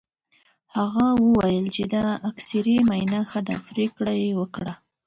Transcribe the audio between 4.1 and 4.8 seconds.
یې وکړه.